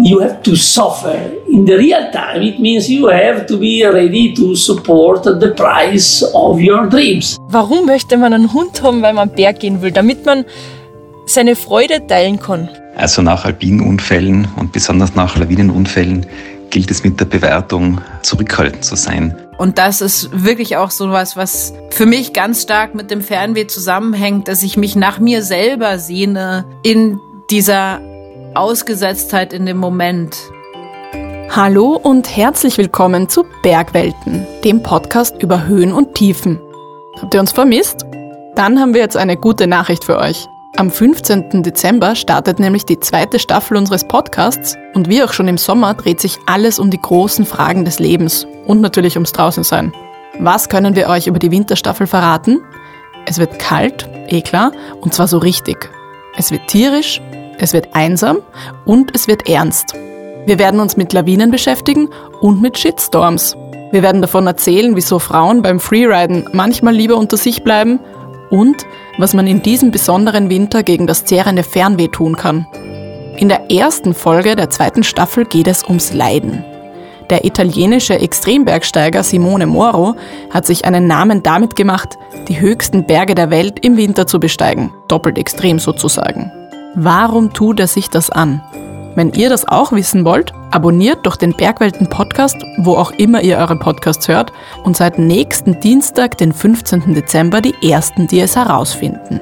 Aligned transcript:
You 0.00 0.20
have 0.20 0.42
to 0.42 0.54
suffer 0.54 1.16
in 1.48 1.64
the 1.64 1.76
real 1.76 2.10
time. 2.12 2.42
It 2.42 2.58
means 2.58 2.90
you 2.90 3.08
have 3.08 3.46
to 3.46 3.56
be 3.56 3.86
ready 3.86 4.34
to 4.34 4.54
support 4.54 5.24
the 5.24 5.48
price 5.56 6.22
of 6.34 6.60
your 6.60 6.88
dreams. 6.88 7.38
Warum 7.48 7.86
möchte 7.86 8.18
man 8.18 8.34
einen 8.34 8.52
Hund 8.52 8.82
haben, 8.82 9.00
weil 9.00 9.14
man 9.14 9.30
Berg 9.30 9.60
gehen 9.60 9.80
will? 9.80 9.90
Damit 9.90 10.26
man 10.26 10.44
seine 11.24 11.56
Freude 11.56 12.06
teilen 12.06 12.38
kann. 12.38 12.68
Also 12.96 13.22
nach 13.22 13.46
Alpinunfällen 13.46 14.46
und 14.56 14.72
besonders 14.72 15.14
nach 15.14 15.38
Lawinenunfällen 15.38 16.26
gilt 16.68 16.90
es 16.90 17.02
mit 17.02 17.18
der 17.18 17.24
Bewertung 17.24 18.00
zurückhaltend 18.22 18.84
zu 18.84 18.94
sein. 18.94 19.34
Und 19.56 19.78
das 19.78 20.02
ist 20.02 20.30
wirklich 20.44 20.76
auch 20.76 20.90
so 20.90 21.10
was, 21.10 21.36
was 21.36 21.72
für 21.98 22.06
mich 22.06 22.32
ganz 22.32 22.62
stark 22.62 22.94
mit 22.94 23.10
dem 23.10 23.22
Fernweh 23.22 23.66
zusammenhängt, 23.66 24.46
dass 24.46 24.62
ich 24.62 24.76
mich 24.76 24.94
nach 24.94 25.18
mir 25.18 25.42
selber 25.42 25.98
sehne 25.98 26.64
in 26.84 27.18
dieser 27.50 28.00
Ausgesetztheit 28.54 29.52
in 29.52 29.66
dem 29.66 29.78
Moment. 29.78 30.36
Hallo 31.50 31.98
und 32.00 32.36
herzlich 32.36 32.78
willkommen 32.78 33.28
zu 33.28 33.44
Bergwelten, 33.64 34.46
dem 34.62 34.80
Podcast 34.80 35.42
über 35.42 35.66
Höhen 35.66 35.92
und 35.92 36.14
Tiefen. 36.14 36.60
Habt 37.20 37.34
ihr 37.34 37.40
uns 37.40 37.50
vermisst? 37.50 38.06
Dann 38.54 38.78
haben 38.78 38.94
wir 38.94 39.00
jetzt 39.00 39.16
eine 39.16 39.36
gute 39.36 39.66
Nachricht 39.66 40.04
für 40.04 40.18
euch. 40.18 40.46
Am 40.76 40.92
15. 40.92 41.64
Dezember 41.64 42.14
startet 42.14 42.60
nämlich 42.60 42.84
die 42.84 43.00
zweite 43.00 43.40
Staffel 43.40 43.76
unseres 43.76 44.06
Podcasts 44.06 44.76
und 44.94 45.08
wie 45.08 45.24
auch 45.24 45.32
schon 45.32 45.48
im 45.48 45.58
Sommer 45.58 45.94
dreht 45.94 46.20
sich 46.20 46.38
alles 46.46 46.78
um 46.78 46.90
die 46.90 47.02
großen 47.02 47.44
Fragen 47.44 47.84
des 47.84 47.98
Lebens 47.98 48.46
und 48.68 48.80
natürlich 48.80 49.16
ums 49.16 49.32
Draußensein. 49.32 49.92
Was 50.40 50.68
können 50.68 50.94
wir 50.94 51.08
euch 51.08 51.26
über 51.26 51.38
die 51.38 51.50
Winterstaffel 51.50 52.06
verraten? 52.06 52.60
Es 53.26 53.38
wird 53.38 53.58
kalt, 53.58 54.08
eh 54.28 54.40
klar, 54.40 54.72
und 55.00 55.12
zwar 55.12 55.26
so 55.26 55.38
richtig. 55.38 55.90
Es 56.36 56.50
wird 56.52 56.68
tierisch, 56.68 57.20
es 57.58 57.72
wird 57.72 57.88
einsam 57.92 58.38
und 58.84 59.14
es 59.14 59.26
wird 59.26 59.48
ernst. 59.48 59.94
Wir 60.46 60.58
werden 60.58 60.80
uns 60.80 60.96
mit 60.96 61.12
Lawinen 61.12 61.50
beschäftigen 61.50 62.08
und 62.40 62.62
mit 62.62 62.78
Shitstorms. 62.78 63.56
Wir 63.90 64.02
werden 64.02 64.22
davon 64.22 64.46
erzählen, 64.46 64.94
wieso 64.94 65.18
Frauen 65.18 65.62
beim 65.62 65.80
Freeriden 65.80 66.48
manchmal 66.52 66.94
lieber 66.94 67.16
unter 67.16 67.36
sich 67.36 67.64
bleiben 67.64 67.98
und 68.50 68.86
was 69.18 69.34
man 69.34 69.46
in 69.46 69.62
diesem 69.62 69.90
besonderen 69.90 70.50
Winter 70.50 70.82
gegen 70.84 71.06
das 71.06 71.24
zehrende 71.24 71.64
Fernweh 71.64 72.08
tun 72.08 72.36
kann. 72.36 72.66
In 73.36 73.48
der 73.48 73.70
ersten 73.70 74.14
Folge 74.14 74.56
der 74.56 74.70
zweiten 74.70 75.02
Staffel 75.02 75.44
geht 75.44 75.66
es 75.66 75.84
ums 75.84 76.12
Leiden. 76.12 76.64
Der 77.30 77.44
italienische 77.44 78.18
Extrembergsteiger 78.18 79.22
Simone 79.22 79.66
Moro 79.66 80.14
hat 80.50 80.66
sich 80.66 80.86
einen 80.86 81.06
Namen 81.06 81.42
damit 81.42 81.76
gemacht, 81.76 82.18
die 82.48 82.58
höchsten 82.58 83.04
Berge 83.04 83.34
der 83.34 83.50
Welt 83.50 83.84
im 83.84 83.96
Winter 83.98 84.26
zu 84.26 84.40
besteigen, 84.40 84.92
doppelt 85.08 85.36
extrem 85.36 85.78
sozusagen. 85.78 86.50
Warum 86.94 87.52
tut 87.52 87.80
er 87.80 87.86
sich 87.86 88.08
das 88.08 88.30
an? 88.30 88.62
Wenn 89.14 89.32
ihr 89.32 89.50
das 89.50 89.66
auch 89.66 89.92
wissen 89.92 90.24
wollt, 90.24 90.52
abonniert 90.70 91.26
doch 91.26 91.36
den 91.36 91.52
Bergwelten 91.52 92.08
Podcast, 92.08 92.56
wo 92.78 92.94
auch 92.94 93.10
immer 93.10 93.42
ihr 93.42 93.58
eure 93.58 93.76
Podcasts 93.76 94.28
hört, 94.28 94.52
und 94.84 94.96
seid 94.96 95.18
nächsten 95.18 95.80
Dienstag, 95.80 96.38
den 96.38 96.52
15. 96.52 97.14
Dezember, 97.14 97.60
die 97.60 97.74
Ersten, 97.82 98.26
die 98.26 98.40
es 98.40 98.56
herausfinden. 98.56 99.40